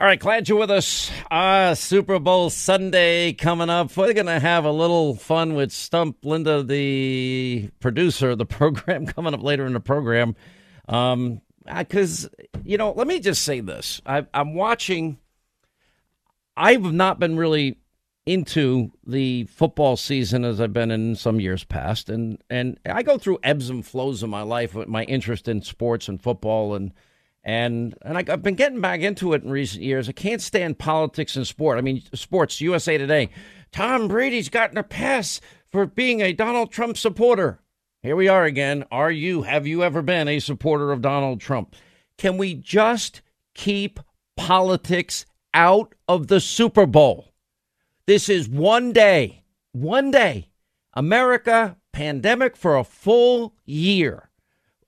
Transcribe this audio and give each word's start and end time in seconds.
All 0.00 0.06
right, 0.06 0.18
glad 0.18 0.48
you're 0.48 0.56
with 0.56 0.70
us. 0.70 1.10
Uh, 1.30 1.74
Super 1.74 2.18
Bowl 2.18 2.48
Sunday 2.48 3.34
coming 3.34 3.68
up. 3.68 3.94
We're 3.94 4.14
going 4.14 4.24
to 4.24 4.40
have 4.40 4.64
a 4.64 4.72
little 4.72 5.14
fun 5.14 5.52
with 5.52 5.72
Stump 5.72 6.24
Linda, 6.24 6.62
the 6.62 7.68
producer 7.80 8.30
of 8.30 8.38
the 8.38 8.46
program, 8.46 9.04
coming 9.04 9.34
up 9.34 9.42
later 9.42 9.66
in 9.66 9.74
the 9.74 9.80
program. 9.80 10.36
Um, 10.88 11.42
because, 11.66 12.30
you 12.64 12.78
know, 12.78 12.92
let 12.92 13.08
me 13.08 13.20
just 13.20 13.42
say 13.42 13.60
this. 13.60 14.00
I, 14.06 14.26
I'm 14.32 14.54
watching, 14.54 15.18
I've 16.56 16.94
not 16.94 17.20
been 17.20 17.36
really 17.36 17.76
into 18.24 18.92
the 19.06 19.44
football 19.44 19.98
season 19.98 20.46
as 20.46 20.62
I've 20.62 20.72
been 20.72 20.90
in 20.90 21.14
some 21.14 21.40
years 21.40 21.64
past. 21.64 22.08
And, 22.08 22.42
and 22.48 22.80
I 22.86 23.02
go 23.02 23.18
through 23.18 23.40
ebbs 23.42 23.68
and 23.68 23.84
flows 23.84 24.22
in 24.22 24.30
my 24.30 24.42
life 24.42 24.74
with 24.74 24.88
my 24.88 25.04
interest 25.04 25.46
in 25.46 25.60
sports 25.60 26.08
and 26.08 26.22
football 26.22 26.74
and– 26.74 26.94
and 27.42 27.94
and 28.02 28.18
I, 28.18 28.24
have 28.26 28.42
been 28.42 28.54
getting 28.54 28.80
back 28.80 29.00
into 29.00 29.32
it 29.32 29.42
in 29.42 29.50
recent 29.50 29.82
years. 29.82 30.08
I 30.08 30.12
can't 30.12 30.42
stand 30.42 30.78
politics 30.78 31.36
and 31.36 31.46
sport. 31.46 31.78
I 31.78 31.80
mean, 31.80 32.02
sports. 32.14 32.60
USA 32.60 32.98
Today. 32.98 33.30
Tom 33.72 34.08
Brady's 34.08 34.48
gotten 34.48 34.78
a 34.78 34.82
pass 34.82 35.40
for 35.70 35.86
being 35.86 36.20
a 36.20 36.32
Donald 36.32 36.72
Trump 36.72 36.96
supporter. 36.96 37.60
Here 38.02 38.16
we 38.16 38.28
are 38.28 38.44
again. 38.44 38.84
Are 38.90 39.10
you? 39.10 39.42
Have 39.42 39.66
you 39.66 39.82
ever 39.82 40.02
been 40.02 40.28
a 40.28 40.40
supporter 40.40 40.90
of 40.92 41.02
Donald 41.02 41.40
Trump? 41.40 41.76
Can 42.18 42.36
we 42.36 42.54
just 42.54 43.22
keep 43.54 44.00
politics 44.36 45.24
out 45.54 45.94
of 46.08 46.26
the 46.26 46.40
Super 46.40 46.86
Bowl? 46.86 47.32
This 48.06 48.28
is 48.28 48.48
one 48.48 48.92
day. 48.92 49.44
One 49.72 50.10
day. 50.10 50.48
America 50.94 51.76
pandemic 51.92 52.56
for 52.56 52.76
a 52.76 52.84
full 52.84 53.54
year. 53.64 54.30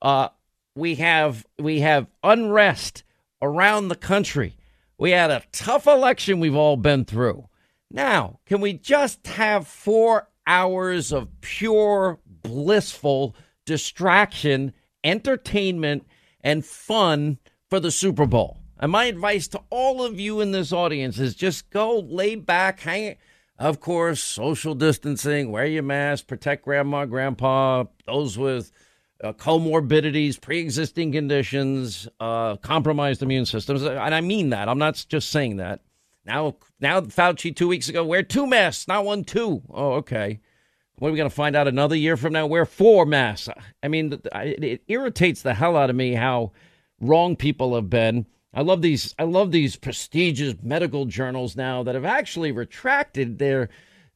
Uh, 0.01 0.29
we 0.75 0.95
have 0.95 1.45
we 1.59 1.81
have 1.81 2.07
unrest 2.23 3.03
around 3.41 3.87
the 3.87 3.95
country. 3.95 4.57
We 4.97 5.11
had 5.11 5.31
a 5.31 5.43
tough 5.51 5.87
election 5.87 6.39
we've 6.39 6.55
all 6.55 6.77
been 6.77 7.05
through. 7.05 7.47
Now, 7.91 8.39
can 8.45 8.61
we 8.61 8.73
just 8.73 9.27
have 9.27 9.67
4 9.67 10.27
hours 10.47 11.11
of 11.11 11.29
pure 11.41 12.19
blissful 12.25 13.35
distraction, 13.65 14.73
entertainment 15.03 16.07
and 16.41 16.65
fun 16.65 17.37
for 17.69 17.79
the 17.79 17.91
Super 17.91 18.25
Bowl? 18.25 18.59
And 18.79 18.91
my 18.91 19.05
advice 19.05 19.47
to 19.49 19.61
all 19.69 20.03
of 20.03 20.19
you 20.19 20.41
in 20.41 20.51
this 20.51 20.73
audience 20.73 21.19
is 21.19 21.35
just 21.35 21.69
go 21.69 21.99
lay 21.99 22.35
back, 22.35 22.81
hang 22.81 23.17
of 23.59 23.79
course, 23.79 24.21
social 24.23 24.73
distancing, 24.73 25.51
wear 25.51 25.65
your 25.65 25.83
mask, 25.83 26.27
protect 26.27 26.65
grandma, 26.65 27.05
grandpa, 27.05 27.85
those 28.05 28.37
with 28.37 28.71
uh, 29.23 29.33
comorbidities, 29.33 30.39
pre-existing 30.39 31.11
conditions, 31.11 32.07
uh, 32.19 32.57
compromised 32.57 33.23
immune 33.23 33.45
systems, 33.45 33.83
and 33.83 34.13
I 34.13 34.21
mean 34.21 34.49
that. 34.49 34.67
I'm 34.67 34.77
not 34.77 35.03
just 35.07 35.29
saying 35.31 35.57
that. 35.57 35.81
Now, 36.25 36.55
now 36.79 37.01
Fauci 37.01 37.55
two 37.55 37.67
weeks 37.67 37.89
ago 37.89 38.03
wear 38.03 38.23
two 38.23 38.47
masks, 38.47 38.87
not 38.87 39.05
one, 39.05 39.23
two. 39.23 39.61
Oh, 39.69 39.93
okay. 39.93 40.39
What 40.97 41.09
are 41.09 41.11
we 41.11 41.17
going 41.17 41.29
to 41.29 41.35
find 41.35 41.55
out 41.55 41.67
another 41.67 41.95
year 41.95 42.15
from 42.15 42.33
now? 42.33 42.45
Wear 42.45 42.65
four 42.65 43.05
masks. 43.05 43.49
I 43.81 43.87
mean, 43.87 44.21
it 44.33 44.83
irritates 44.87 45.41
the 45.41 45.53
hell 45.53 45.75
out 45.75 45.89
of 45.89 45.95
me 45.95 46.13
how 46.13 46.51
wrong 47.01 47.35
people 47.35 47.75
have 47.75 47.89
been. 47.89 48.25
I 48.53 48.61
love 48.61 48.81
these. 48.81 49.15
I 49.17 49.23
love 49.23 49.51
these 49.51 49.75
prestigious 49.75 50.55
medical 50.61 51.05
journals 51.05 51.55
now 51.55 51.81
that 51.83 51.95
have 51.95 52.05
actually 52.05 52.51
retracted 52.51 53.39
their 53.39 53.69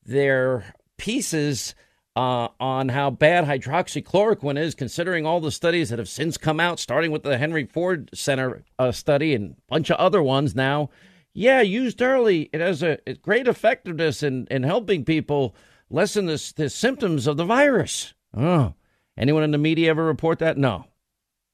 their 0.06 0.76
pieces 0.98 1.74
uh, 2.18 2.48
on 2.60 2.90
how 2.90 3.12
bad 3.12 3.46
hydroxychloroquine 3.46 4.58
is, 4.58 4.74
considering 4.74 5.24
all 5.24 5.40
the 5.40 5.52
studies 5.52 5.90
that 5.90 6.00
have 6.00 6.10
since 6.10 6.36
come 6.36 6.60
out, 6.60 6.80
starting 6.80 7.12
with 7.12 7.22
the 7.22 7.38
Henry 7.38 7.66
Ford 7.66 8.10
Center 8.12 8.64
uh, 8.80 8.92
study 8.92 9.36
and 9.36 9.52
a 9.52 9.56
bunch 9.70 9.92
of 9.92 9.98
other 9.98 10.24
ones 10.24 10.56
now. 10.56 10.90
Yeah, 11.32 11.62
used 11.62 12.02
early, 12.02 12.50
it 12.52 12.60
has 12.60 12.82
a, 12.82 12.98
great 13.22 13.48
effectiveness 13.48 14.24
in, 14.24 14.48
in 14.50 14.64
helping 14.64 15.06
people 15.06 15.56
lessen 15.92 16.26
the, 16.26 16.54
the 16.56 16.72
symptoms 16.72 17.28
of 17.28 17.38
the 17.38 17.46
virus. 17.46 18.16
Oh, 18.36 18.74
anyone 19.16 19.44
in 19.44 19.52
the 19.52 19.60
media 19.60 19.92
ever 19.92 20.04
report 20.04 20.40
that? 20.40 20.58
No, 20.58 20.86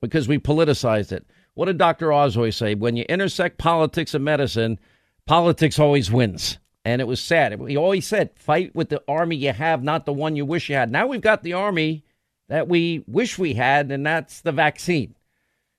because 0.01 0.30
we 0.30 0.40
politicized 0.40 1.12
it. 1.12 1.25
What 1.56 1.66
did 1.66 1.78
Dr. 1.78 2.13
Oswald 2.13 2.53
say? 2.53 2.74
When 2.74 2.95
you 2.95 3.03
intersect 3.09 3.57
politics 3.57 4.13
and 4.13 4.24
medicine, 4.24 4.80
politics 5.28 5.78
always 5.78 6.09
wins. 6.09 6.57
And 6.85 6.99
it 7.01 7.05
was 7.05 7.21
sad. 7.21 7.59
He 7.67 7.77
always 7.77 8.05
said, 8.05 8.31
fight 8.35 8.75
with 8.75 8.89
the 8.89 9.01
army 9.07 9.38
you 9.38 9.53
have, 9.53 9.83
not 9.83 10.05
the 10.05 10.13
one 10.13 10.35
you 10.35 10.45
wish 10.45 10.69
you 10.69 10.75
had. 10.75 10.91
Now 10.91 11.07
we've 11.07 11.21
got 11.21 11.44
the 11.44 11.53
army 11.53 12.03
that 12.49 12.67
we 12.67 13.03
wish 13.07 13.38
we 13.38 13.53
had, 13.53 13.91
and 13.91 14.05
that's 14.05 14.41
the 14.41 14.51
vaccine. 14.51 15.16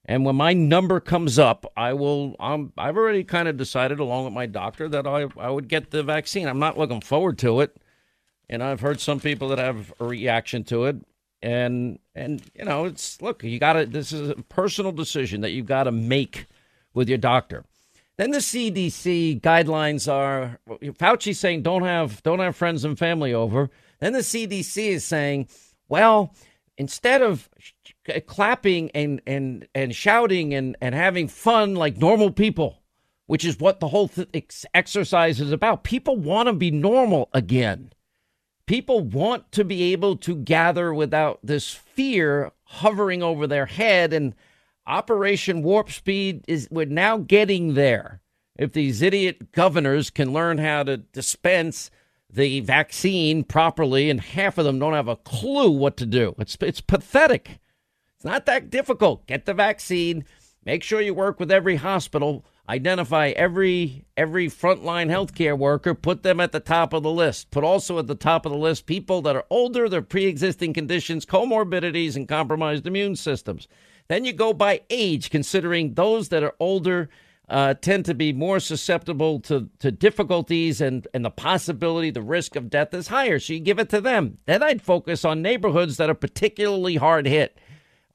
And 0.06 0.25
when 0.25 0.37
my 0.37 0.53
number 0.53 1.00
comes 1.00 1.38
up, 1.38 1.70
I 1.76 1.94
will. 1.94 2.37
Um, 2.38 2.72
I've 2.76 2.97
already 2.97 3.25
kind 3.25 3.48
of 3.48 3.56
decided, 3.56 4.00
along 4.00 4.25
with 4.25 4.34
my 4.34 4.47
doctor, 4.47 4.88
that 4.88 5.06
I 5.06 5.26
I 5.38 5.48
would 5.48 5.69
get 5.69 5.91
the 5.91 6.03
vaccine. 6.03 6.47
I'm 6.47 6.59
not 6.59 6.76
looking 6.76 7.00
forward 7.00 7.38
to 7.38 7.60
it, 7.60 7.76
and 8.50 8.62
I've 8.62 8.81
heard 8.81 9.00
some 9.00 9.19
people 9.19 9.48
that 9.48 9.59
have 9.59 9.94
a 10.00 10.04
reaction 10.04 10.65
to 10.65 10.84
it. 10.84 10.97
And 11.41 11.98
and 12.15 12.42
you 12.54 12.65
know, 12.65 12.84
it's 12.84 13.21
look, 13.22 13.42
you 13.44 13.59
got 13.59 13.75
to. 13.75 13.86
This 13.86 14.12
is 14.12 14.28
a 14.28 14.34
personal 14.34 14.92
decision 14.92 15.41
that 15.41 15.50
you've 15.53 15.66
got 15.66 15.84
to 15.84 15.92
make 15.92 16.47
with 16.92 17.09
your 17.09 17.19
doctor. 17.19 17.65
Then 18.17 18.31
the 18.31 18.39
CDC 18.39 19.41
guidelines 19.41 20.11
are 20.11 20.61
Fauci 20.69 21.35
saying 21.35 21.63
don't 21.63 21.83
have 21.83 22.23
don't 22.23 22.39
have 22.39 22.55
friends 22.55 22.85
and 22.85 22.99
family 22.99 23.35
over. 23.35 23.71
Then 24.01 24.13
the 24.13 24.21
CDC 24.21 24.89
is 24.89 25.05
saying, 25.05 25.49
well, 25.89 26.35
instead 26.77 27.23
of 27.23 27.49
clapping 28.27 28.91
and 28.93 29.21
and 29.27 29.67
and 29.75 29.95
shouting 29.95 30.55
and 30.55 30.77
and 30.81 30.95
having 30.95 31.27
fun 31.27 31.75
like 31.75 31.97
normal 31.97 32.31
people, 32.31 32.83
which 33.27 33.45
is 33.45 33.59
what 33.59 33.81
the 33.81 33.89
whole 33.89 34.09
th- 34.09 34.29
exercise 34.75 35.41
is 35.41 35.51
about, 35.51 35.83
people 35.83 36.17
want 36.17 36.47
to 36.47 36.53
be 36.53 36.71
normal 36.71 37.31
again. 37.33 37.93
People 38.67 39.01
want 39.01 39.51
to 39.53 39.65
be 39.65 39.93
able 39.93 40.17
to 40.19 40.37
gather 40.37 40.95
without 40.95 41.41
this 41.43 41.71
fear 41.71 42.53
hovering 42.63 43.23
over 43.23 43.47
their 43.47 43.67
head 43.67 44.13
and 44.13 44.35
Operation 44.87 45.62
Warp 45.62 45.91
Speed 45.91 46.45
is 46.47 46.69
we're 46.71 46.84
now 46.84 47.17
getting 47.19 47.75
there. 47.75 48.21
If 48.56 48.72
these 48.72 49.03
idiot 49.03 49.53
governors 49.53 50.11
can 50.11 50.33
learn 50.33 50.59
how 50.59 50.83
to 50.83 50.99
dispense 50.99 51.91
the 52.31 52.61
vaccine 52.61 53.45
properly, 53.45 54.11
and 54.11 54.21
half 54.21 54.59
of 54.59 54.65
them 54.65 54.78
don't 54.78 54.93
have 54.93 55.09
a 55.09 55.17
clue 55.17 55.71
what 55.71 55.97
to 55.98 56.07
do, 56.07 56.34
it's 56.39 56.57
it's 56.60 56.81
pathetic. 56.81 57.60
It's 58.16 58.25
not 58.25 58.47
that 58.47 58.71
difficult. 58.71 59.27
Get 59.27 59.47
the 59.47 59.54
vaccine. 59.54 60.25
Make 60.65 60.83
sure 60.83 61.01
you 61.01 61.15
work 61.15 61.41
with 61.41 61.51
every 61.51 61.77
hospital. 61.77 62.45
Identify 62.69 63.28
every 63.31 64.04
every 64.16 64.48
frontline 64.48 65.10
healthcare 65.10 65.59
worker. 65.59 65.95
Put 65.95 66.22
them 66.22 66.41
at 66.41 66.53
the 66.53 66.60
top 66.60 66.92
of 66.92 67.03
the 67.03 67.10
list. 67.10 67.51
Put 67.51 67.65
also 67.65 67.98
at 67.98 68.07
the 68.07 68.15
top 68.15 68.45
of 68.45 68.53
the 68.53 68.59
list 68.59 68.86
people 68.86 69.22
that 69.22 69.36
are 69.36 69.47
older, 69.48 69.89
their 69.89 70.03
pre-existing 70.03 70.75
conditions, 70.75 71.25
comorbidities, 71.25 72.16
and 72.16 72.28
compromised 72.28 72.86
immune 72.86 73.16
systems. 73.16 73.66
Then 74.09 74.24
you 74.24 74.33
go 74.33 74.53
by 74.53 74.83
age, 74.91 75.30
considering 75.30 75.95
those 75.95 76.28
that 76.28 76.42
are 76.42 76.54
older 76.60 77.09
uh, 77.48 77.74
tend 77.74 78.04
to 78.06 78.15
be 78.15 78.33
more 78.33 78.60
susceptible 78.60 79.41
to, 79.41 79.68
to 79.78 79.91
difficulties 79.91 80.80
and, 80.80 81.06
and 81.12 81.24
the 81.24 81.30
possibility, 81.30 82.10
the 82.10 82.22
risk 82.22 82.56
of 82.56 82.71
death 82.71 82.95
is 82.95 83.09
higher. 83.09 83.39
So 83.39 83.53
you 83.53 83.60
give 83.60 83.78
it 83.78 83.91
to 83.91 84.01
them. 84.01 84.39
Then 84.47 84.62
I'd 84.62 84.83
focus 84.83 85.24
on 85.24 85.42
neighborhoods 85.42 85.97
that 85.98 86.09
are 86.09 86.15
particularly 86.15 86.97
hard 86.97 87.27
hit. 87.27 87.59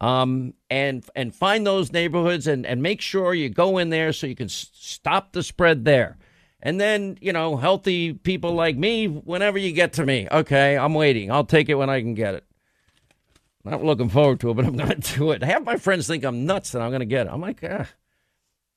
Um, 0.01 0.53
and 0.69 1.03
and 1.13 1.35
find 1.35 1.67
those 1.67 1.91
neighborhoods 1.91 2.47
and, 2.47 2.65
and 2.65 2.81
make 2.81 3.01
sure 3.01 3.33
you 3.33 3.49
go 3.49 3.77
in 3.77 3.89
there 3.89 4.13
so 4.13 4.27
you 4.27 4.35
can 4.35 4.45
s- 4.45 4.69
stop 4.73 5.33
the 5.33 5.43
spread 5.43 5.83
there. 5.83 6.17
And 6.61 6.79
then, 6.79 7.17
you 7.19 7.33
know, 7.33 7.57
healthy 7.57 8.13
people 8.13 8.53
like 8.53 8.77
me, 8.77 9.07
whenever 9.07 9.57
you 9.57 9.73
get 9.73 9.93
to 9.93 10.05
me, 10.05 10.27
okay, 10.31 10.77
I'm 10.77 10.93
waiting. 10.93 11.31
I'll 11.31 11.43
take 11.43 11.67
it 11.67 11.75
when 11.75 11.89
I 11.89 11.99
can 11.99 12.13
get 12.13 12.33
it. 12.33 12.45
I'm 13.71 13.81
not 13.81 13.85
looking 13.85 14.09
forward 14.09 14.39
to 14.39 14.49
it, 14.49 14.53
but 14.55 14.65
I'm 14.65 14.75
going 14.75 14.89
to 14.99 15.17
do 15.17 15.31
it. 15.31 15.43
Half 15.43 15.63
my 15.63 15.77
friends 15.77 16.07
think 16.07 16.23
I'm 16.23 16.45
nuts 16.45 16.71
that 16.71 16.81
I'm 16.81 16.89
going 16.89 17.01
to 17.01 17.05
get 17.05 17.27
it. 17.27 17.33
I'm 17.33 17.41
like, 17.41 17.59
ah, 17.63 17.87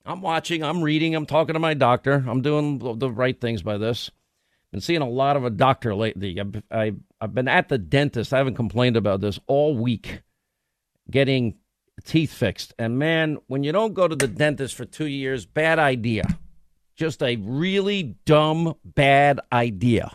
I'm 0.05 0.21
watching, 0.21 0.63
I'm 0.63 0.83
reading, 0.83 1.15
I'm 1.15 1.27
talking 1.27 1.55
to 1.55 1.59
my 1.59 1.75
doctor. 1.75 2.25
I'm 2.27 2.43
doing 2.43 2.79
the 2.99 3.11
right 3.11 3.41
things 3.41 3.63
by 3.63 3.79
this. 3.79 4.11
Been 4.71 4.81
seeing 4.81 5.03
a 5.03 5.09
lot 5.09 5.37
of 5.37 5.45
a 5.45 5.51
doctor 5.51 5.95
lately. 5.95 6.39
I've, 6.39 6.63
I, 6.71 6.93
I've 7.21 7.35
been 7.35 7.49
at 7.49 7.69
the 7.69 7.79
dentist. 7.79 8.33
I 8.33 8.39
haven't 8.39 8.55
complained 8.55 8.97
about 8.97 9.21
this 9.21 9.39
all 9.47 9.77
week, 9.77 10.23
getting 11.11 11.57
teeth 12.05 12.33
fixed. 12.33 12.75
And 12.79 12.99
man, 12.99 13.39
when 13.47 13.65
you 13.65 13.73
don't 13.73 13.95
go 13.95 14.09
to 14.09 14.17
the 14.17 14.29
dentist 14.29 14.75
for 14.75 14.85
two 14.85 15.07
years, 15.07 15.47
bad 15.47 15.79
idea. 15.79 16.25
Just 16.97 17.23
a 17.23 17.37
really 17.37 18.17
dumb, 18.25 18.75
bad 18.85 19.41
idea. 19.53 20.11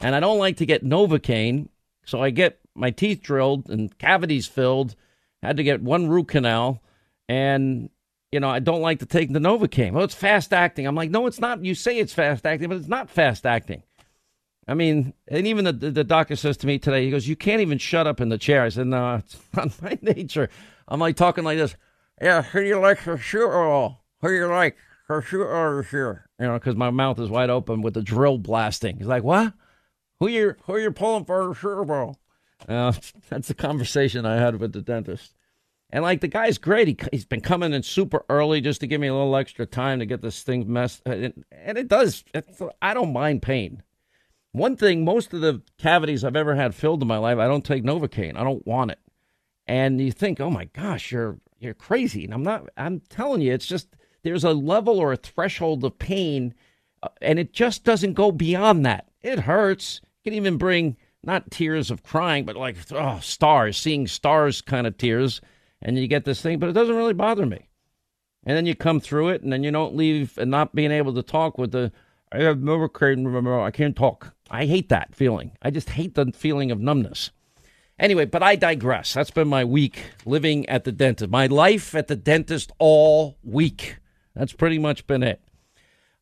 And 0.00 0.14
I 0.14 0.20
don't 0.20 0.38
like 0.38 0.58
to 0.58 0.66
get 0.66 0.84
Novocaine, 0.84 1.68
so 2.04 2.22
I 2.22 2.30
get 2.30 2.60
my 2.78 2.90
teeth 2.90 3.22
drilled 3.22 3.68
and 3.68 3.96
cavities 3.98 4.46
filled. 4.46 4.94
Had 5.42 5.56
to 5.58 5.62
get 5.62 5.82
one 5.82 6.08
root 6.08 6.28
canal, 6.28 6.82
and 7.28 7.90
you 8.32 8.40
know 8.40 8.48
I 8.48 8.58
don't 8.58 8.82
like 8.82 8.98
to 9.00 9.06
take 9.06 9.32
the 9.32 9.38
Novocaine. 9.38 9.92
Well, 9.92 10.04
it's 10.04 10.14
fast 10.14 10.52
acting. 10.52 10.86
I'm 10.86 10.96
like, 10.96 11.10
no, 11.10 11.26
it's 11.26 11.38
not. 11.38 11.64
You 11.64 11.74
say 11.74 11.98
it's 11.98 12.12
fast 12.12 12.44
acting, 12.44 12.68
but 12.68 12.78
it's 12.78 12.88
not 12.88 13.08
fast 13.08 13.46
acting. 13.46 13.82
I 14.68 14.74
mean, 14.74 15.14
and 15.28 15.46
even 15.46 15.64
the 15.64 15.72
the 15.72 16.04
doctor 16.04 16.36
says 16.36 16.58
to 16.58 16.66
me 16.66 16.78
today, 16.78 17.04
he 17.04 17.10
goes, 17.10 17.26
"You 17.26 17.36
can't 17.36 17.62
even 17.62 17.78
shut 17.78 18.06
up 18.06 18.20
in 18.20 18.28
the 18.28 18.36
chair." 18.36 18.64
I 18.64 18.68
said, 18.68 18.86
"No, 18.86 19.16
it's 19.16 19.36
not 19.56 19.82
my 19.82 19.98
nature." 20.02 20.50
I'm 20.86 21.00
like 21.00 21.16
talking 21.16 21.42
like 21.42 21.58
this. 21.58 21.74
Yeah, 22.20 22.42
who 22.42 22.60
do 22.60 22.66
you 22.66 22.78
like 22.78 22.98
for 22.98 23.16
sure? 23.16 23.96
Who 24.20 24.28
do 24.28 24.34
you 24.34 24.46
like 24.46 24.76
for 25.06 25.22
sure 25.22 25.82
sure? 25.82 26.26
You 26.38 26.46
know, 26.46 26.54
because 26.54 26.76
my 26.76 26.90
mouth 26.90 27.18
is 27.18 27.30
wide 27.30 27.48
open 27.48 27.80
with 27.80 27.94
the 27.94 28.02
drill 28.02 28.38
blasting. 28.38 28.98
He's 28.98 29.06
like, 29.06 29.24
"What? 29.24 29.54
Who 30.20 30.28
you 30.28 30.56
who 30.64 30.76
you 30.78 30.90
pulling 30.90 31.24
for 31.24 31.54
sure, 31.54 31.84
bro?" 31.84 32.16
Uh, 32.66 32.92
that's 33.28 33.48
the 33.48 33.54
conversation 33.54 34.24
I 34.24 34.36
had 34.36 34.56
with 34.56 34.72
the 34.72 34.82
dentist. 34.82 35.34
And 35.90 36.02
like 36.02 36.20
the 36.20 36.28
guy's 36.28 36.58
great. 36.58 36.88
He, 36.88 36.96
he's 37.10 37.24
been 37.24 37.40
coming 37.40 37.72
in 37.72 37.82
super 37.82 38.24
early 38.28 38.60
just 38.60 38.80
to 38.80 38.86
give 38.86 39.00
me 39.00 39.06
a 39.08 39.14
little 39.14 39.36
extra 39.36 39.66
time 39.66 40.00
to 40.00 40.06
get 40.06 40.20
this 40.20 40.42
thing 40.42 40.70
messed. 40.70 41.02
And, 41.06 41.44
and 41.50 41.78
it 41.78 41.88
does. 41.88 42.24
I 42.82 42.94
don't 42.94 43.12
mind 43.12 43.42
pain. 43.42 43.82
One 44.52 44.76
thing, 44.76 45.04
most 45.04 45.32
of 45.32 45.40
the 45.40 45.62
cavities 45.78 46.24
I've 46.24 46.36
ever 46.36 46.54
had 46.54 46.74
filled 46.74 47.02
in 47.02 47.08
my 47.08 47.18
life, 47.18 47.38
I 47.38 47.46
don't 47.46 47.64
take 47.64 47.84
Novocaine. 47.84 48.36
I 48.36 48.44
don't 48.44 48.66
want 48.66 48.90
it. 48.90 48.98
And 49.66 50.00
you 50.00 50.10
think, 50.10 50.40
oh 50.40 50.50
my 50.50 50.64
gosh, 50.66 51.12
you're 51.12 51.38
you're 51.58 51.74
crazy. 51.74 52.24
And 52.24 52.32
I'm 52.32 52.42
not. 52.42 52.68
I'm 52.76 53.00
telling 53.08 53.42
you, 53.42 53.52
it's 53.52 53.66
just 53.66 53.88
there's 54.22 54.44
a 54.44 54.52
level 54.52 54.98
or 54.98 55.12
a 55.12 55.16
threshold 55.16 55.84
of 55.84 55.98
pain, 55.98 56.54
uh, 57.02 57.08
and 57.20 57.38
it 57.38 57.52
just 57.52 57.84
doesn't 57.84 58.14
go 58.14 58.32
beyond 58.32 58.86
that. 58.86 59.08
It 59.20 59.40
hurts. 59.40 60.00
Can 60.24 60.32
even 60.34 60.56
bring 60.56 60.96
not 61.24 61.50
tears 61.50 61.90
of 61.90 62.02
crying, 62.02 62.44
but 62.44 62.56
like 62.56 62.76
oh 62.92 63.18
stars, 63.20 63.76
seeing 63.76 64.06
stars 64.06 64.60
kind 64.60 64.86
of 64.86 64.96
tears, 64.96 65.40
and 65.82 65.98
you 65.98 66.06
get 66.06 66.24
this 66.24 66.40
thing, 66.40 66.58
but 66.58 66.68
it 66.68 66.74
doesn't 66.74 66.96
really 66.96 67.14
bother 67.14 67.46
me. 67.46 67.68
And 68.44 68.56
then 68.56 68.66
you 68.66 68.74
come 68.74 69.00
through 69.00 69.28
it, 69.30 69.42
and 69.42 69.52
then 69.52 69.62
you 69.62 69.70
don't 69.70 69.96
leave 69.96 70.38
and 70.38 70.50
not 70.50 70.74
being 70.74 70.92
able 70.92 71.14
to 71.14 71.22
talk 71.22 71.58
with 71.58 71.72
the 71.72 71.92
I 72.30 72.42
have 72.42 72.58
Novocaine, 72.58 73.64
I 73.64 73.70
can't 73.70 73.96
talk. 73.96 74.34
I 74.50 74.66
hate 74.66 74.88
that 74.90 75.14
feeling. 75.14 75.52
I 75.62 75.70
just 75.70 75.90
hate 75.90 76.14
the 76.14 76.32
feeling 76.32 76.70
of 76.70 76.80
numbness. 76.80 77.30
Anyway, 77.98 78.26
but 78.26 78.42
I 78.42 78.54
digress. 78.54 79.14
That's 79.14 79.30
been 79.30 79.48
my 79.48 79.64
week 79.64 80.02
living 80.24 80.68
at 80.68 80.84
the 80.84 80.92
dentist. 80.92 81.30
My 81.30 81.46
life 81.46 81.94
at 81.94 82.06
the 82.06 82.16
dentist 82.16 82.70
all 82.78 83.38
week. 83.42 83.96
That's 84.34 84.52
pretty 84.52 84.78
much 84.78 85.06
been 85.06 85.22
it. 85.22 85.42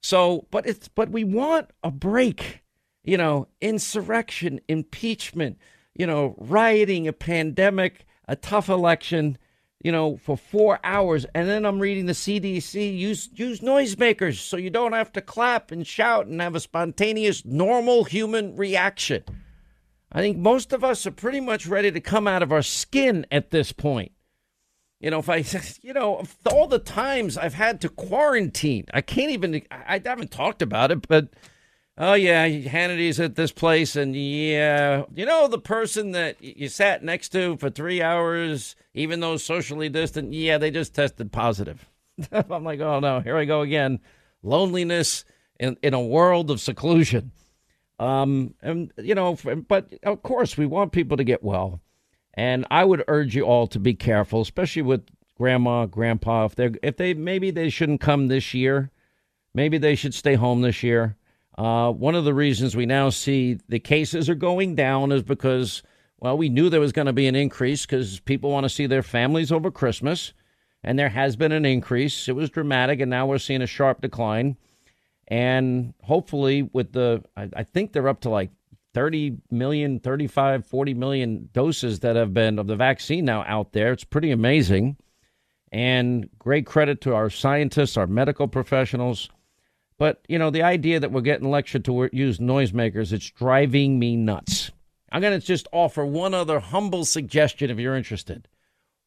So, 0.00 0.46
but 0.50 0.66
it's 0.66 0.88
but 0.88 1.10
we 1.10 1.24
want 1.24 1.70
a 1.82 1.90
break 1.90 2.62
you 3.06 3.16
know, 3.16 3.46
insurrection, 3.60 4.60
impeachment, 4.68 5.58
you 5.94 6.06
know, 6.06 6.34
rioting, 6.38 7.06
a 7.08 7.12
pandemic, 7.12 8.04
a 8.28 8.34
tough 8.34 8.68
election, 8.68 9.38
you 9.82 9.92
know, 9.92 10.16
for 10.16 10.36
four 10.36 10.80
hours. 10.82 11.24
And 11.32 11.48
then 11.48 11.64
I'm 11.64 11.78
reading 11.78 12.06
the 12.06 12.12
CDC 12.12 12.98
use 12.98 13.30
use 13.32 13.60
noisemakers 13.60 14.38
so 14.38 14.56
you 14.56 14.70
don't 14.70 14.92
have 14.92 15.12
to 15.12 15.20
clap 15.20 15.70
and 15.70 15.86
shout 15.86 16.26
and 16.26 16.40
have 16.40 16.56
a 16.56 16.60
spontaneous, 16.60 17.44
normal 17.44 18.04
human 18.04 18.56
reaction. 18.56 19.22
I 20.10 20.20
think 20.20 20.36
most 20.36 20.72
of 20.72 20.82
us 20.82 21.06
are 21.06 21.12
pretty 21.12 21.40
much 21.40 21.66
ready 21.66 21.92
to 21.92 22.00
come 22.00 22.26
out 22.26 22.42
of 22.42 22.52
our 22.52 22.62
skin 22.62 23.24
at 23.30 23.50
this 23.50 23.70
point. 23.70 24.12
You 24.98 25.10
know, 25.10 25.20
if 25.20 25.28
I, 25.28 25.44
you 25.82 25.92
know, 25.92 26.24
all 26.50 26.66
the 26.66 26.80
times 26.80 27.38
I've 27.38 27.54
had 27.54 27.80
to 27.82 27.88
quarantine, 27.88 28.86
I 28.92 29.00
can't 29.00 29.30
even, 29.30 29.62
I 29.70 30.00
haven't 30.04 30.32
talked 30.32 30.62
about 30.62 30.90
it, 30.90 31.06
but 31.06 31.28
Oh 31.98 32.12
yeah, 32.12 32.46
Hannity's 32.46 33.18
at 33.20 33.36
this 33.36 33.52
place, 33.52 33.96
and 33.96 34.14
yeah, 34.14 35.04
you 35.14 35.24
know 35.24 35.48
the 35.48 35.58
person 35.58 36.10
that 36.10 36.36
you 36.42 36.68
sat 36.68 37.02
next 37.02 37.30
to 37.30 37.56
for 37.56 37.70
three 37.70 38.02
hours, 38.02 38.76
even 38.92 39.20
though 39.20 39.38
socially 39.38 39.88
distant. 39.88 40.34
Yeah, 40.34 40.58
they 40.58 40.70
just 40.70 40.94
tested 40.94 41.32
positive. 41.32 41.88
I'm 42.32 42.64
like, 42.64 42.80
oh 42.80 43.00
no, 43.00 43.20
here 43.20 43.38
I 43.38 43.46
go 43.46 43.62
again. 43.62 44.00
Loneliness 44.42 45.24
in 45.58 45.78
in 45.82 45.94
a 45.94 46.00
world 46.00 46.50
of 46.50 46.60
seclusion. 46.60 47.32
Um, 47.98 48.52
and 48.60 48.92
you 48.98 49.14
know, 49.14 49.38
but 49.66 49.94
of 50.02 50.22
course 50.22 50.58
we 50.58 50.66
want 50.66 50.92
people 50.92 51.16
to 51.16 51.24
get 51.24 51.42
well, 51.42 51.80
and 52.34 52.66
I 52.70 52.84
would 52.84 53.04
urge 53.08 53.34
you 53.34 53.44
all 53.44 53.66
to 53.68 53.78
be 53.78 53.94
careful, 53.94 54.42
especially 54.42 54.82
with 54.82 55.06
grandma, 55.38 55.86
grandpa. 55.86 56.44
If 56.44 56.56
they 56.56 56.70
if 56.82 56.98
they 56.98 57.14
maybe 57.14 57.50
they 57.50 57.70
shouldn't 57.70 58.02
come 58.02 58.28
this 58.28 58.52
year, 58.52 58.90
maybe 59.54 59.78
they 59.78 59.94
should 59.94 60.12
stay 60.12 60.34
home 60.34 60.60
this 60.60 60.82
year 60.82 61.16
uh, 61.58 61.90
one 61.90 62.14
of 62.14 62.24
the 62.24 62.34
reasons 62.34 62.76
we 62.76 62.86
now 62.86 63.08
see 63.08 63.58
the 63.68 63.78
cases 63.78 64.28
are 64.28 64.34
going 64.34 64.74
down 64.74 65.10
is 65.10 65.22
because, 65.22 65.82
well, 66.20 66.36
we 66.36 66.48
knew 66.48 66.68
there 66.68 66.80
was 66.80 66.92
going 66.92 67.06
to 67.06 67.12
be 67.12 67.26
an 67.26 67.34
increase 67.34 67.86
because 67.86 68.20
people 68.20 68.50
want 68.50 68.64
to 68.64 68.70
see 68.70 68.86
their 68.86 69.02
families 69.02 69.50
over 69.50 69.70
Christmas, 69.70 70.34
and 70.84 70.98
there 70.98 71.08
has 71.08 71.34
been 71.34 71.52
an 71.52 71.64
increase. 71.64 72.28
It 72.28 72.36
was 72.36 72.50
dramatic, 72.50 73.00
and 73.00 73.10
now 73.10 73.26
we're 73.26 73.38
seeing 73.38 73.62
a 73.62 73.66
sharp 73.66 74.02
decline. 74.02 74.56
And 75.28 75.94
hopefully, 76.02 76.62
with 76.72 76.92
the, 76.92 77.24
I, 77.36 77.48
I 77.56 77.62
think 77.62 77.92
they're 77.92 78.08
up 78.08 78.20
to 78.20 78.30
like 78.30 78.50
30 78.92 79.38
million, 79.50 79.98
35, 79.98 80.66
40 80.66 80.94
million 80.94 81.48
doses 81.52 82.00
that 82.00 82.16
have 82.16 82.32
been 82.34 82.58
of 82.58 82.66
the 82.66 82.76
vaccine 82.76 83.24
now 83.24 83.44
out 83.46 83.72
there. 83.72 83.92
It's 83.92 84.04
pretty 84.04 84.30
amazing. 84.30 84.96
And 85.72 86.28
great 86.38 86.66
credit 86.66 87.00
to 87.02 87.14
our 87.14 87.28
scientists, 87.28 87.96
our 87.96 88.06
medical 88.06 88.46
professionals 88.46 89.30
but, 89.98 90.22
you 90.28 90.38
know, 90.38 90.50
the 90.50 90.62
idea 90.62 91.00
that 91.00 91.12
we're 91.12 91.20
getting 91.22 91.50
lectured 91.50 91.84
to 91.86 92.08
use 92.12 92.38
noisemakers, 92.38 93.12
it's 93.12 93.30
driving 93.30 93.98
me 93.98 94.16
nuts. 94.16 94.70
I'm 95.10 95.22
going 95.22 95.38
to 95.38 95.46
just 95.46 95.68
offer 95.72 96.04
one 96.04 96.34
other 96.34 96.60
humble 96.60 97.04
suggestion 97.04 97.70
if 97.70 97.78
you're 97.78 97.96
interested. 97.96 98.48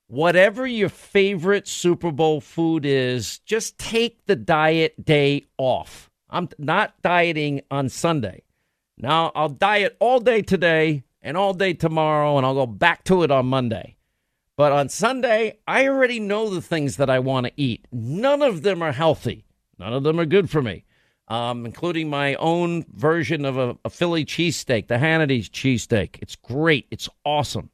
Whatever 0.08 0.66
your 0.66 0.90
favorite 0.90 1.68
Super 1.68 2.12
Bowl 2.12 2.42
food 2.42 2.86
is, 2.86 3.40
just 3.40 3.78
take 3.78 4.26
the 4.26 4.36
diet 4.36 5.06
day 5.06 5.46
off. 5.58 6.10
I'm 6.30 6.50
not 6.58 7.00
dieting 7.04 7.62
on 7.70 7.90
Sunday. 7.90 8.44
Now, 8.98 9.32
I'll 9.36 9.50
diet 9.50 9.96
all 10.00 10.20
day 10.20 10.42
today 10.42 11.04
and 11.22 11.38
all 11.38 11.54
day 11.54 11.74
tomorrow, 11.74 12.38
and 12.38 12.46
I'll 12.46 12.56
go 12.56 12.66
back 12.66 13.04
to 13.06 13.22
it 13.24 13.30
on 13.30 13.46
Monday. 13.46 13.98
But 14.58 14.72
on 14.72 14.90
Sunday, 14.90 15.60
I 15.68 15.88
already 15.88 16.20
know 16.20 16.50
the 16.50 16.62
things 16.62 16.98
that 16.98 17.10
I 17.10 17.20
want 17.20 17.46
to 17.46 17.54
eat. 17.56 17.88
None 17.92 18.42
of 18.42 18.64
them 18.64 18.82
are 18.82 18.92
healthy. 18.92 19.46
None 19.80 19.94
of 19.94 20.04
them 20.04 20.20
are 20.20 20.26
good 20.26 20.50
for 20.50 20.62
me, 20.62 20.84
um, 21.30 21.66
including 21.66 22.10
my 22.10 22.36
own 22.36 22.86
version 22.94 23.46
of 23.46 23.58
a, 23.58 23.78
a 23.86 23.90
Philly 23.90 24.26
cheesesteak, 24.26 24.88
the 24.88 25.00
Hannity's 25.00 25.50
cheesesteak. 25.50 26.18
It's 26.22 26.36
great. 26.36 26.88
It's 26.92 27.08
awesome. 27.26 27.70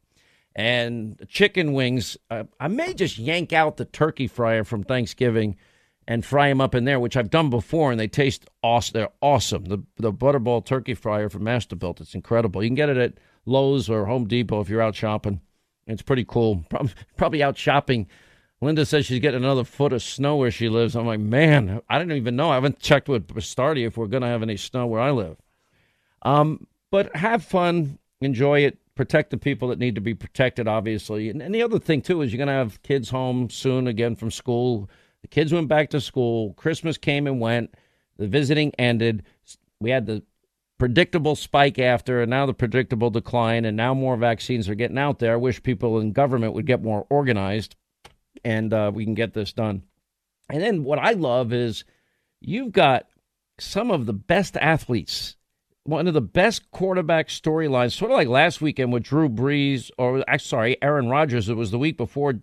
And 0.54 1.20
chicken 1.28 1.74
wings, 1.74 2.16
uh, 2.30 2.44
I 2.58 2.68
may 2.68 2.94
just 2.94 3.18
yank 3.18 3.52
out 3.52 3.76
the 3.76 3.84
turkey 3.84 4.26
fryer 4.26 4.64
from 4.64 4.84
Thanksgiving 4.84 5.56
and 6.08 6.24
fry 6.24 6.48
them 6.48 6.60
up 6.60 6.74
in 6.74 6.84
there, 6.84 7.00
which 7.00 7.16
I've 7.16 7.30
done 7.30 7.50
before, 7.50 7.90
and 7.90 8.00
they 8.00 8.08
taste 8.08 8.48
awesome. 8.62 8.92
They're 8.94 9.10
awesome. 9.20 9.64
The 9.64 9.82
the 9.96 10.12
Butterball 10.12 10.64
turkey 10.64 10.94
fryer 10.94 11.28
from 11.28 11.42
Masterbuilt, 11.42 12.00
it's 12.00 12.14
incredible. 12.14 12.62
You 12.62 12.68
can 12.68 12.76
get 12.76 12.88
it 12.88 12.96
at 12.96 13.14
Lowe's 13.44 13.90
or 13.90 14.06
Home 14.06 14.26
Depot 14.26 14.60
if 14.60 14.68
you're 14.68 14.80
out 14.80 14.94
shopping. 14.94 15.40
It's 15.86 16.02
pretty 16.02 16.24
cool. 16.24 16.64
Probably 17.16 17.42
out 17.42 17.58
shopping 17.58 18.06
Linda 18.60 18.86
says 18.86 19.04
she's 19.04 19.20
getting 19.20 19.42
another 19.42 19.64
foot 19.64 19.92
of 19.92 20.02
snow 20.02 20.36
where 20.36 20.50
she 20.50 20.68
lives. 20.68 20.96
I'm 20.96 21.06
like, 21.06 21.20
man, 21.20 21.82
I 21.90 21.98
didn't 21.98 22.16
even 22.16 22.36
know. 22.36 22.50
I 22.50 22.54
haven't 22.54 22.78
checked 22.78 23.08
with 23.08 23.26
Bastardi 23.26 23.86
if 23.86 23.96
we're 23.96 24.06
going 24.06 24.22
to 24.22 24.28
have 24.28 24.42
any 24.42 24.56
snow 24.56 24.86
where 24.86 25.00
I 25.00 25.10
live. 25.10 25.36
Um, 26.22 26.66
but 26.90 27.14
have 27.14 27.44
fun, 27.44 27.98
enjoy 28.20 28.60
it, 28.60 28.78
protect 28.94 29.30
the 29.30 29.36
people 29.36 29.68
that 29.68 29.78
need 29.78 29.94
to 29.96 30.00
be 30.00 30.14
protected, 30.14 30.66
obviously. 30.66 31.28
And, 31.28 31.42
and 31.42 31.54
the 31.54 31.62
other 31.62 31.78
thing, 31.78 32.00
too, 32.00 32.22
is 32.22 32.32
you're 32.32 32.38
going 32.38 32.46
to 32.48 32.52
have 32.54 32.82
kids 32.82 33.10
home 33.10 33.50
soon 33.50 33.86
again 33.86 34.16
from 34.16 34.30
school. 34.30 34.88
The 35.20 35.28
kids 35.28 35.52
went 35.52 35.68
back 35.68 35.90
to 35.90 36.00
school. 36.00 36.54
Christmas 36.54 36.96
came 36.96 37.26
and 37.26 37.38
went. 37.38 37.74
The 38.16 38.26
visiting 38.26 38.72
ended. 38.78 39.24
We 39.80 39.90
had 39.90 40.06
the 40.06 40.22
predictable 40.78 41.36
spike 41.36 41.78
after, 41.78 42.22
and 42.22 42.30
now 42.30 42.46
the 42.46 42.54
predictable 42.54 43.10
decline, 43.10 43.66
and 43.66 43.76
now 43.76 43.92
more 43.92 44.16
vaccines 44.16 44.66
are 44.66 44.74
getting 44.74 44.98
out 44.98 45.18
there. 45.18 45.34
I 45.34 45.36
wish 45.36 45.62
people 45.62 46.00
in 46.00 46.12
government 46.12 46.54
would 46.54 46.66
get 46.66 46.82
more 46.82 47.06
organized 47.10 47.76
and 48.44 48.72
uh, 48.72 48.90
we 48.94 49.04
can 49.04 49.14
get 49.14 49.34
this 49.34 49.52
done. 49.52 49.82
And 50.48 50.62
then 50.62 50.84
what 50.84 50.98
I 50.98 51.12
love 51.12 51.52
is 51.52 51.84
you've 52.40 52.72
got 52.72 53.06
some 53.58 53.90
of 53.90 54.06
the 54.06 54.12
best 54.12 54.56
athletes, 54.56 55.36
one 55.84 56.06
of 56.06 56.14
the 56.14 56.20
best 56.20 56.70
quarterback 56.70 57.28
storylines, 57.28 57.92
sort 57.92 58.10
of 58.10 58.16
like 58.16 58.28
last 58.28 58.60
weekend 58.60 58.92
with 58.92 59.04
Drew 59.04 59.28
Brees, 59.28 59.90
or 59.98 60.24
sorry, 60.38 60.80
Aaron 60.82 61.08
Rodgers. 61.08 61.48
It 61.48 61.56
was 61.56 61.70
the 61.70 61.78
week 61.78 61.96
before 61.96 62.34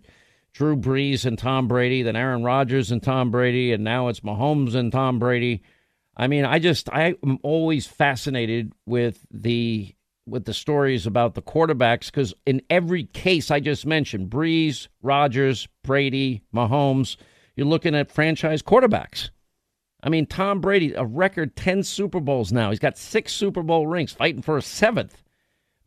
Drew 0.52 0.76
Brees 0.76 1.24
and 1.24 1.38
Tom 1.38 1.68
Brady, 1.68 2.02
then 2.02 2.16
Aaron 2.16 2.44
Rodgers 2.44 2.90
and 2.90 3.02
Tom 3.02 3.30
Brady, 3.30 3.72
and 3.72 3.82
now 3.84 4.08
it's 4.08 4.20
Mahomes 4.20 4.74
and 4.74 4.92
Tom 4.92 5.18
Brady. 5.18 5.62
I 6.16 6.28
mean, 6.28 6.44
I 6.44 6.58
just 6.58 6.88
I 6.92 7.16
am 7.24 7.38
always 7.42 7.86
fascinated 7.86 8.72
with 8.86 9.26
the 9.30 9.94
with 10.26 10.44
the 10.44 10.54
stories 10.54 11.06
about 11.06 11.34
the 11.34 11.42
quarterbacks 11.42 12.06
because 12.06 12.34
in 12.46 12.62
every 12.70 13.04
case 13.04 13.50
I 13.50 13.60
just 13.60 13.84
mentioned, 13.86 14.30
Brees, 14.30 14.88
Rodgers, 15.02 15.68
Brady, 15.82 16.42
Mahomes, 16.54 17.16
you're 17.56 17.66
looking 17.66 17.94
at 17.94 18.10
franchise 18.10 18.62
quarterbacks. 18.62 19.30
I 20.02 20.08
mean, 20.08 20.26
Tom 20.26 20.60
Brady, 20.60 20.92
a 20.92 21.04
record 21.04 21.56
10 21.56 21.82
Super 21.82 22.20
Bowls 22.20 22.52
now. 22.52 22.70
He's 22.70 22.78
got 22.78 22.98
six 22.98 23.32
Super 23.32 23.62
Bowl 23.62 23.86
rings, 23.86 24.12
fighting 24.12 24.42
for 24.42 24.56
a 24.56 24.62
seventh. 24.62 25.22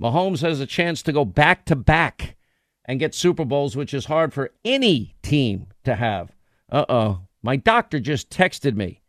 Mahomes 0.01 0.41
has 0.41 0.59
a 0.59 0.65
chance 0.65 1.01
to 1.03 1.11
go 1.11 1.25
back 1.25 1.65
to 1.65 1.75
back 1.75 2.35
and 2.85 2.99
get 2.99 3.13
Super 3.13 3.45
Bowls, 3.45 3.75
which 3.75 3.93
is 3.93 4.05
hard 4.05 4.33
for 4.33 4.51
any 4.63 5.15
team 5.21 5.67
to 5.83 5.95
have. 5.95 6.31
Uh 6.71 6.85
oh. 6.89 7.21
My 7.43 7.55
doctor 7.55 7.99
just 7.99 8.29
texted 8.29 8.75
me. 8.75 9.01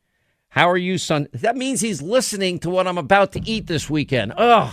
How 0.50 0.68
are 0.70 0.76
you, 0.76 0.98
son? 0.98 1.28
That 1.32 1.56
means 1.56 1.80
he's 1.80 2.02
listening 2.02 2.58
to 2.60 2.70
what 2.70 2.86
I'm 2.86 2.98
about 2.98 3.32
to 3.32 3.48
eat 3.48 3.66
this 3.66 3.88
weekend. 3.90 4.32
Ugh. 4.36 4.72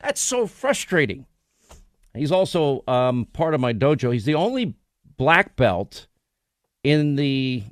That's 0.00 0.20
so 0.20 0.46
frustrating. 0.46 1.26
He's 2.14 2.32
also 2.32 2.82
um, 2.88 3.26
part 3.32 3.54
of 3.54 3.60
my 3.60 3.72
dojo. 3.72 4.12
He's 4.12 4.24
the 4.24 4.34
only 4.34 4.74
black 5.16 5.56
belt 5.56 6.06
in 6.82 7.16
the. 7.16 7.62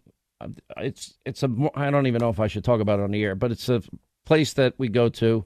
It's 0.76 1.14
it's 1.25 1.42
a. 1.42 1.50
I 1.75 1.90
don't 1.90 2.06
even 2.06 2.20
know 2.20 2.30
if 2.30 2.38
I 2.38 2.47
should 2.47 2.64
talk 2.64 2.80
about 2.80 3.00
it 3.00 3.02
on 3.02 3.11
the 3.11 3.23
air, 3.23 3.35
but 3.35 3.50
it's 3.50 3.68
a 3.68 3.82
place 4.25 4.52
that 4.52 4.75
we 4.78 4.88
go 4.88 5.08
to, 5.08 5.44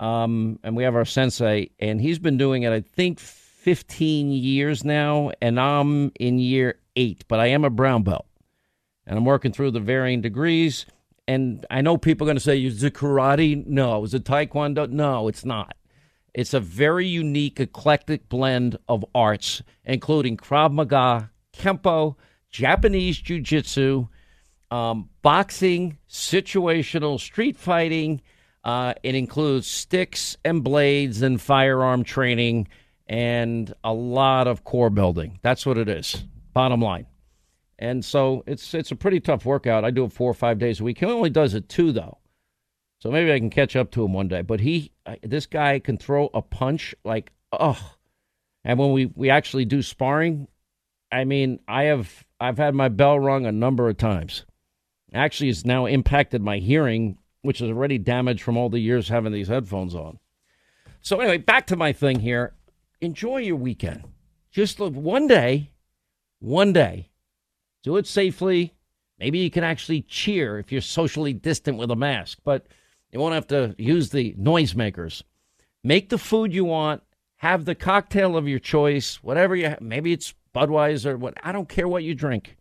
um, 0.00 0.58
and 0.62 0.76
we 0.76 0.84
have 0.84 0.94
our 0.94 1.04
sensei, 1.04 1.70
and 1.78 2.00
he's 2.00 2.18
been 2.18 2.38
doing 2.38 2.62
it. 2.62 2.72
I 2.72 2.80
think 2.80 3.20
15 3.20 4.30
years 4.30 4.84
now, 4.84 5.32
and 5.42 5.60
I'm 5.60 6.12
in 6.18 6.38
year 6.38 6.76
eight, 6.96 7.24
but 7.28 7.40
I 7.40 7.48
am 7.48 7.64
a 7.64 7.70
brown 7.70 8.02
belt, 8.04 8.26
and 9.06 9.18
I'm 9.18 9.24
working 9.24 9.52
through 9.52 9.72
the 9.72 9.80
varying 9.80 10.22
degrees. 10.22 10.86
And 11.28 11.64
I 11.70 11.82
know 11.82 11.98
people 11.98 12.26
are 12.26 12.30
going 12.30 12.36
to 12.36 12.42
say, 12.42 12.64
"Is 12.64 12.82
it 12.82 12.94
karate?" 12.94 13.66
No. 13.66 14.04
Is 14.04 14.14
it 14.14 14.24
taekwondo? 14.24 14.88
No, 14.90 15.28
it's 15.28 15.44
not. 15.44 15.76
It's 16.34 16.54
a 16.54 16.60
very 16.60 17.06
unique, 17.06 17.60
eclectic 17.60 18.28
blend 18.28 18.78
of 18.88 19.04
arts, 19.14 19.62
including 19.84 20.36
Krav 20.36 20.72
Maga, 20.72 21.30
Kempo, 21.52 22.16
Japanese 22.50 23.18
Jiu 23.18 23.40
Jitsu, 23.40 24.08
um, 24.70 25.10
boxing, 25.20 25.98
situational 26.08 27.20
street 27.20 27.56
fighting. 27.58 28.22
Uh, 28.64 28.94
it 29.02 29.14
includes 29.14 29.66
sticks 29.66 30.36
and 30.44 30.64
blades 30.64 31.20
and 31.20 31.40
firearm 31.40 32.04
training 32.04 32.68
and 33.06 33.74
a 33.84 33.92
lot 33.92 34.46
of 34.46 34.64
core 34.64 34.90
building. 34.90 35.38
That's 35.42 35.66
what 35.66 35.76
it 35.76 35.88
is, 35.88 36.24
bottom 36.54 36.80
line. 36.80 37.06
And 37.78 38.04
so 38.04 38.44
it's 38.46 38.74
it's 38.74 38.92
a 38.92 38.96
pretty 38.96 39.20
tough 39.20 39.44
workout. 39.44 39.84
I 39.84 39.90
do 39.90 40.04
it 40.04 40.12
four 40.12 40.30
or 40.30 40.34
five 40.34 40.58
days 40.58 40.80
a 40.80 40.84
week. 40.84 40.98
He 40.98 41.06
only 41.06 41.30
does 41.30 41.52
it 41.52 41.68
two 41.68 41.92
though. 41.92 42.18
So 43.02 43.10
maybe 43.10 43.32
I 43.32 43.40
can 43.40 43.50
catch 43.50 43.74
up 43.74 43.90
to 43.92 44.04
him 44.04 44.12
one 44.12 44.28
day. 44.28 44.42
But 44.42 44.60
he, 44.60 44.92
this 45.24 45.46
guy 45.46 45.80
can 45.80 45.98
throw 45.98 46.30
a 46.32 46.40
punch 46.40 46.94
like, 47.04 47.32
oh. 47.50 47.96
And 48.62 48.78
when 48.78 48.92
we, 48.92 49.06
we 49.06 49.28
actually 49.28 49.64
do 49.64 49.82
sparring, 49.82 50.46
I 51.10 51.24
mean, 51.24 51.58
I 51.66 51.84
have 51.84 52.24
I've 52.38 52.58
had 52.58 52.76
my 52.76 52.88
bell 52.88 53.18
rung 53.18 53.44
a 53.44 53.50
number 53.50 53.88
of 53.88 53.98
times. 53.98 54.44
Actually, 55.12 55.50
it's 55.50 55.64
now 55.64 55.86
impacted 55.86 56.42
my 56.42 56.58
hearing, 56.58 57.18
which 57.40 57.60
is 57.60 57.70
already 57.70 57.98
damaged 57.98 58.44
from 58.44 58.56
all 58.56 58.68
the 58.68 58.78
years 58.78 59.08
having 59.08 59.32
these 59.32 59.48
headphones 59.48 59.96
on. 59.96 60.20
So 61.00 61.18
anyway, 61.18 61.38
back 61.38 61.66
to 61.66 61.76
my 61.76 61.92
thing 61.92 62.20
here. 62.20 62.54
Enjoy 63.00 63.38
your 63.38 63.56
weekend. 63.56 64.04
Just 64.52 64.78
look 64.78 64.94
one 64.94 65.26
day, 65.26 65.72
one 66.38 66.72
day. 66.72 67.10
Do 67.82 67.96
it 67.96 68.06
safely. 68.06 68.74
Maybe 69.18 69.40
you 69.40 69.50
can 69.50 69.64
actually 69.64 70.02
cheer 70.02 70.60
if 70.60 70.70
you're 70.70 70.80
socially 70.80 71.32
distant 71.32 71.78
with 71.78 71.90
a 71.90 71.96
mask, 71.96 72.38
but 72.44 72.68
you 73.12 73.20
won't 73.20 73.34
have 73.34 73.46
to 73.48 73.74
use 73.78 74.10
the 74.10 74.34
noisemakers. 74.34 75.22
Make 75.84 76.08
the 76.08 76.18
food 76.18 76.54
you 76.54 76.64
want. 76.64 77.02
Have 77.36 77.64
the 77.64 77.74
cocktail 77.74 78.36
of 78.36 78.48
your 78.48 78.58
choice, 78.58 79.16
whatever 79.22 79.54
you. 79.54 79.68
Have. 79.68 79.80
Maybe 79.80 80.12
it's 80.12 80.34
Budweiser. 80.54 81.18
What 81.18 81.34
I 81.42 81.52
don't 81.52 81.68
care 81.68 81.88
what 81.88 82.04
you 82.04 82.14
drink, 82.14 82.56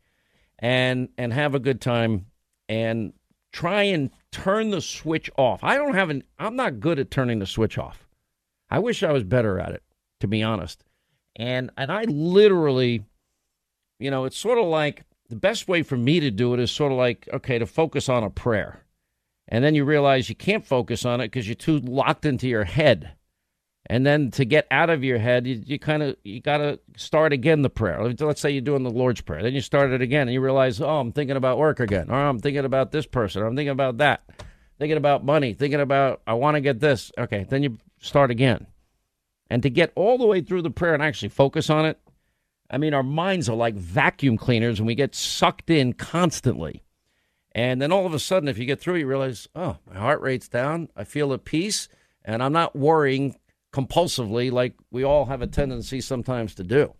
and 0.59 1.09
and 1.17 1.31
have 1.31 1.55
a 1.55 1.59
good 1.59 1.79
time. 1.79 2.25
And 2.67 3.13
try 3.51 3.83
and 3.83 4.11
turn 4.31 4.71
the 4.71 4.81
switch 4.81 5.29
off. 5.37 5.63
I 5.63 5.75
don't 5.75 5.93
have 5.93 6.09
an. 6.09 6.23
I'm 6.39 6.55
not 6.55 6.79
good 6.79 6.99
at 6.99 7.11
turning 7.11 7.39
the 7.39 7.45
switch 7.45 7.77
off. 7.77 8.07
I 8.69 8.79
wish 8.79 9.03
I 9.03 9.11
was 9.11 9.23
better 9.23 9.59
at 9.59 9.71
it, 9.71 9.83
to 10.21 10.27
be 10.27 10.41
honest. 10.41 10.83
And 11.35 11.69
and 11.77 11.91
I 11.91 12.03
literally, 12.05 13.03
you 13.99 14.09
know, 14.09 14.25
it's 14.25 14.37
sort 14.37 14.57
of 14.57 14.65
like 14.65 15.03
the 15.29 15.35
best 15.35 15.67
way 15.67 15.83
for 15.83 15.97
me 15.97 16.19
to 16.19 16.31
do 16.31 16.53
it 16.53 16.59
is 16.59 16.71
sort 16.71 16.91
of 16.91 16.97
like 16.97 17.29
okay 17.31 17.59
to 17.59 17.65
focus 17.65 18.09
on 18.09 18.23
a 18.23 18.29
prayer 18.29 18.83
and 19.47 19.63
then 19.63 19.75
you 19.75 19.83
realize 19.83 20.29
you 20.29 20.35
can't 20.35 20.65
focus 20.65 21.05
on 21.05 21.21
it 21.21 21.25
because 21.25 21.47
you're 21.47 21.55
too 21.55 21.79
locked 21.79 22.25
into 22.25 22.47
your 22.47 22.63
head. 22.63 23.13
And 23.87 24.05
then 24.05 24.31
to 24.31 24.45
get 24.45 24.67
out 24.71 24.89
of 24.89 25.03
your 25.03 25.17
head, 25.17 25.47
you, 25.47 25.61
you 25.65 25.79
kind 25.79 26.03
of 26.03 26.15
you 26.23 26.39
got 26.39 26.57
to 26.57 26.79
start 26.95 27.33
again 27.33 27.61
the 27.61 27.69
prayer. 27.69 28.01
Let's 28.03 28.39
say 28.39 28.51
you're 28.51 28.61
doing 28.61 28.83
the 28.83 28.91
Lord's 28.91 29.21
prayer, 29.21 29.41
then 29.41 29.53
you 29.53 29.61
start 29.61 29.91
it 29.91 30.01
again, 30.01 30.27
and 30.27 30.33
you 30.33 30.39
realize, 30.39 30.79
oh, 30.79 30.99
I'm 30.99 31.11
thinking 31.11 31.35
about 31.35 31.57
work 31.57 31.79
again, 31.79 32.09
or 32.09 32.15
I'm 32.15 32.39
thinking 32.39 32.63
about 32.63 32.91
this 32.91 33.05
person, 33.05 33.41
or 33.41 33.47
I'm 33.47 33.55
thinking 33.55 33.71
about 33.71 33.97
that, 33.97 34.23
thinking 34.79 34.97
about 34.97 35.25
money, 35.25 35.53
thinking 35.53 35.81
about 35.81 36.21
I 36.27 36.35
want 36.35 36.55
to 36.55 36.61
get 36.61 36.79
this. 36.79 37.11
Okay, 37.17 37.45
then 37.49 37.63
you 37.63 37.77
start 37.99 38.31
again, 38.31 38.67
and 39.49 39.63
to 39.63 39.69
get 39.69 39.91
all 39.95 40.17
the 40.17 40.27
way 40.27 40.41
through 40.41 40.61
the 40.61 40.69
prayer 40.69 40.93
and 40.93 41.03
actually 41.03 41.29
focus 41.29 41.69
on 41.69 41.85
it, 41.85 41.99
I 42.69 42.77
mean, 42.77 42.93
our 42.93 43.03
minds 43.03 43.49
are 43.49 43.55
like 43.55 43.75
vacuum 43.75 44.37
cleaners, 44.37 44.77
and 44.79 44.87
we 44.87 44.95
get 44.95 45.15
sucked 45.15 45.69
in 45.69 45.93
constantly. 45.93 46.83
And 47.53 47.81
then 47.81 47.91
all 47.91 48.05
of 48.05 48.13
a 48.13 48.19
sudden, 48.19 48.47
if 48.47 48.57
you 48.57 48.65
get 48.65 48.79
through, 48.79 48.95
you 48.95 49.07
realize, 49.07 49.47
oh, 49.55 49.77
my 49.87 49.97
heart 49.97 50.21
rate's 50.21 50.47
down. 50.47 50.89
I 50.95 51.03
feel 51.03 51.33
at 51.33 51.43
peace, 51.43 51.89
and 52.23 52.41
I'm 52.41 52.53
not 52.53 52.75
worrying 52.75 53.35
compulsively 53.73 54.51
like 54.51 54.73
we 54.89 55.03
all 55.03 55.25
have 55.25 55.41
a 55.41 55.47
tendency 55.47 56.01
sometimes 56.01 56.55
to 56.55 56.63
do. 56.63 56.93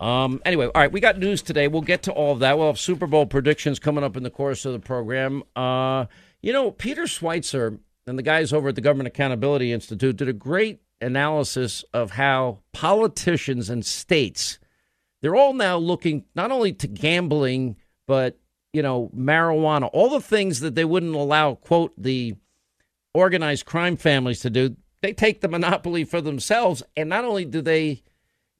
Um, 0.00 0.40
anyway, 0.44 0.66
all 0.66 0.80
right, 0.80 0.92
we 0.92 1.00
got 1.00 1.18
news 1.18 1.42
today. 1.42 1.68
We'll 1.68 1.82
get 1.82 2.02
to 2.04 2.12
all 2.12 2.32
of 2.32 2.38
that. 2.38 2.56
We'll 2.56 2.68
have 2.68 2.78
Super 2.78 3.06
Bowl 3.06 3.26
predictions 3.26 3.78
coming 3.78 4.04
up 4.04 4.16
in 4.16 4.22
the 4.22 4.30
course 4.30 4.64
of 4.64 4.72
the 4.72 4.78
program. 4.78 5.42
Uh, 5.56 6.06
you 6.40 6.52
know, 6.52 6.70
Peter 6.70 7.02
Schweizer 7.02 7.80
and 8.06 8.18
the 8.18 8.22
guys 8.22 8.52
over 8.52 8.68
at 8.68 8.76
the 8.76 8.80
Government 8.80 9.08
Accountability 9.08 9.72
Institute 9.72 10.16
did 10.16 10.28
a 10.28 10.32
great 10.32 10.80
analysis 11.00 11.84
of 11.92 12.12
how 12.12 12.58
politicians 12.72 13.70
and 13.70 13.84
states 13.84 14.58
they're 15.20 15.36
all 15.36 15.52
now 15.52 15.76
looking 15.76 16.24
not 16.34 16.50
only 16.50 16.72
to 16.72 16.86
gambling 16.86 17.76
but 18.06 18.38
you 18.72 18.82
know, 18.82 19.10
marijuana, 19.16 19.88
all 19.92 20.10
the 20.10 20.20
things 20.20 20.60
that 20.60 20.74
they 20.74 20.84
wouldn't 20.84 21.14
allow, 21.14 21.54
quote, 21.54 21.92
the 21.96 22.34
organized 23.14 23.66
crime 23.66 23.96
families 23.96 24.40
to 24.40 24.50
do, 24.50 24.76
they 25.00 25.12
take 25.12 25.40
the 25.40 25.48
monopoly 25.48 26.04
for 26.04 26.20
themselves. 26.20 26.82
And 26.96 27.08
not 27.08 27.24
only 27.24 27.44
do 27.44 27.60
they, 27.60 28.02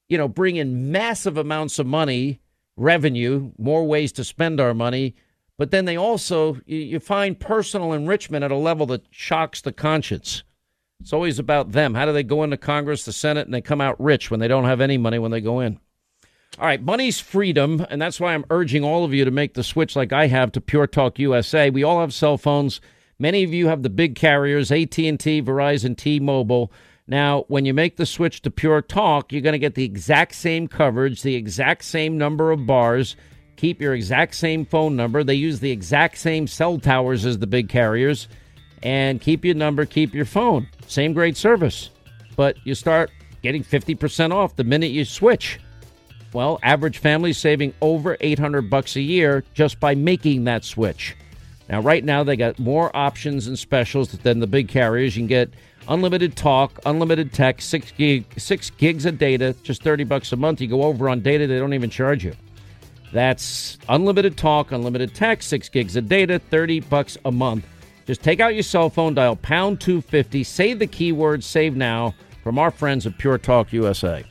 you 0.07 0.17
know, 0.17 0.27
bring 0.27 0.55
in 0.55 0.91
massive 0.91 1.37
amounts 1.37 1.79
of 1.79 1.85
money, 1.85 2.39
revenue, 2.75 3.51
more 3.57 3.85
ways 3.85 4.11
to 4.13 4.23
spend 4.23 4.59
our 4.59 4.73
money, 4.73 5.15
but 5.57 5.71
then 5.71 5.85
they 5.85 5.97
also, 5.97 6.57
you, 6.65 6.99
find 6.99 7.37
personal 7.39 7.91
enrichment 7.91 8.45
at 8.45 8.51
a 8.51 8.55
level 8.55 8.85
that 8.87 9.05
shocks 9.11 9.59
the 9.59 9.73
conscience. 9.73 10.43
It's 11.01 11.13
always 11.13 11.37
about 11.37 11.73
them. 11.73 11.93
How 11.93 12.05
do 12.05 12.13
they 12.13 12.23
go 12.23 12.43
into 12.43 12.57
Congress, 12.57 13.03
the 13.03 13.11
Senate, 13.11 13.45
and 13.45 13.53
they 13.53 13.61
come 13.61 13.81
out 13.81 13.99
rich 13.99 14.31
when 14.31 14.39
they 14.39 14.47
don't 14.47 14.65
have 14.65 14.81
any 14.81 14.97
money 14.97 15.19
when 15.19 15.31
they 15.31 15.41
go 15.41 15.59
in? 15.59 15.79
All 16.57 16.65
right, 16.65 16.81
money's 16.81 17.21
freedom, 17.21 17.85
and 17.89 18.01
that's 18.01 18.19
why 18.19 18.33
I'm 18.33 18.43
urging 18.49 18.83
all 18.83 19.05
of 19.05 19.13
you 19.13 19.23
to 19.23 19.31
make 19.31 19.53
the 19.53 19.63
switch 19.63 19.95
like 19.95 20.11
I 20.11 20.27
have 20.27 20.51
to 20.53 20.61
Pure 20.61 20.87
Talk 20.87 21.17
USA. 21.17 21.69
We 21.69 21.83
all 21.83 22.01
have 22.01 22.13
cell 22.13 22.37
phones. 22.37 22.81
Many 23.17 23.43
of 23.43 23.53
you 23.53 23.67
have 23.67 23.81
the 23.81 23.89
big 23.89 24.15
carriers, 24.15 24.69
AT&T, 24.69 25.07
Verizon, 25.41 25.95
T-Mobile. 25.95 26.69
Now, 27.07 27.45
when 27.47 27.63
you 27.63 27.73
make 27.73 27.95
the 27.95 28.05
switch 28.05 28.41
to 28.41 28.51
Pure 28.51 28.81
Talk, 28.83 29.31
you're 29.31 29.41
going 29.41 29.53
to 29.53 29.59
get 29.59 29.75
the 29.75 29.85
exact 29.85 30.35
same 30.35 30.67
coverage, 30.67 31.21
the 31.21 31.35
exact 31.35 31.85
same 31.85 32.17
number 32.17 32.51
of 32.51 32.65
bars, 32.65 33.15
keep 33.55 33.79
your 33.79 33.93
exact 33.93 34.35
same 34.35 34.65
phone 34.65 34.97
number. 34.97 35.23
They 35.23 35.35
use 35.35 35.61
the 35.61 35.71
exact 35.71 36.17
same 36.17 36.45
cell 36.45 36.77
towers 36.77 37.25
as 37.25 37.37
the 37.39 37.47
big 37.47 37.69
carriers, 37.69 38.27
and 38.83 39.21
keep 39.21 39.45
your 39.45 39.55
number, 39.55 39.85
keep 39.85 40.13
your 40.13 40.25
phone. 40.25 40.67
Same 40.87 41.13
great 41.13 41.37
service, 41.37 41.89
but 42.35 42.57
you 42.65 42.75
start 42.75 43.11
getting 43.43 43.63
50% 43.63 44.33
off 44.33 44.57
the 44.57 44.65
minute 44.65 44.91
you 44.91 45.05
switch. 45.05 45.59
Well, 46.33 46.59
average 46.61 46.99
family 46.99 47.33
saving 47.33 47.73
over 47.81 48.15
800 48.19 48.69
bucks 48.69 48.95
a 48.95 49.01
year 49.01 49.43
just 49.53 49.79
by 49.79 49.95
making 49.95 50.43
that 50.43 50.63
switch. 50.63 51.15
Now, 51.69 51.81
right 51.81 52.03
now, 52.03 52.23
they 52.23 52.35
got 52.35 52.59
more 52.59 52.95
options 52.95 53.47
and 53.47 53.57
specials 53.57 54.11
than 54.11 54.39
the 54.39 54.47
big 54.47 54.67
carriers. 54.67 55.15
You 55.15 55.21
can 55.21 55.27
get 55.27 55.49
unlimited 55.87 56.35
talk, 56.35 56.79
unlimited 56.85 57.33
text, 57.33 57.69
six 57.69 57.91
gig, 57.91 58.25
six 58.37 58.69
gigs 58.69 59.05
of 59.05 59.17
data, 59.17 59.55
just 59.63 59.83
30 59.83 60.03
bucks 60.03 60.31
a 60.31 60.35
month. 60.35 60.61
You 60.61 60.67
go 60.67 60.83
over 60.83 61.09
on 61.09 61.21
data, 61.21 61.47
they 61.47 61.59
don't 61.59 61.73
even 61.73 61.89
charge 61.89 62.23
you. 62.23 62.33
That's 63.11 63.77
unlimited 63.87 64.37
talk, 64.37 64.71
unlimited 64.71 65.15
text, 65.15 65.49
six 65.49 65.67
gigs 65.67 65.95
of 65.95 66.07
data, 66.07 66.39
30 66.39 66.81
bucks 66.81 67.17
a 67.25 67.31
month. 67.31 67.65
Just 68.05 68.23
take 68.23 68.39
out 68.39 68.53
your 68.53 68.63
cell 68.63 68.89
phone, 68.89 69.13
dial 69.13 69.35
pound 69.35 69.79
250, 69.81 70.43
say 70.43 70.73
the 70.73 70.87
keyword 70.87 71.43
save 71.43 71.75
now 71.75 72.13
from 72.43 72.57
our 72.57 72.71
friends 72.71 73.05
at 73.05 73.17
Pure 73.17 73.39
Talk 73.39 73.73
USA. 73.73 74.23